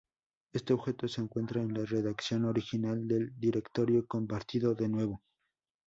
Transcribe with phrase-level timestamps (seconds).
[0.51, 5.21] Este objeto se encuentra en la redacción original del directorio compartido de nuevo.